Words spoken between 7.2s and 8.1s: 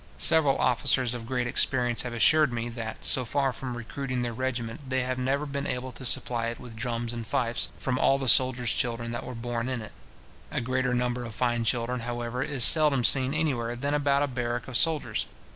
fifes, from